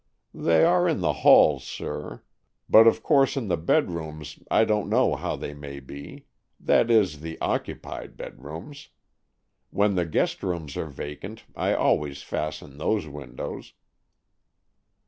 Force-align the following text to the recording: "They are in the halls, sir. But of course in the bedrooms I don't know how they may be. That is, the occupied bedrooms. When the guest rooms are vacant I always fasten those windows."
"They 0.33 0.65
are 0.65 0.89
in 0.89 1.01
the 1.01 1.13
halls, 1.21 1.63
sir. 1.63 2.23
But 2.67 2.87
of 2.87 3.03
course 3.03 3.37
in 3.37 3.49
the 3.49 3.55
bedrooms 3.55 4.39
I 4.49 4.65
don't 4.65 4.89
know 4.89 5.15
how 5.15 5.35
they 5.35 5.53
may 5.53 5.79
be. 5.79 6.25
That 6.59 6.89
is, 6.89 7.19
the 7.19 7.39
occupied 7.39 8.17
bedrooms. 8.17 8.89
When 9.69 9.93
the 9.93 10.07
guest 10.07 10.41
rooms 10.41 10.75
are 10.75 10.87
vacant 10.89 11.43
I 11.55 11.75
always 11.75 12.23
fasten 12.23 12.79
those 12.79 13.05
windows." 13.07 13.73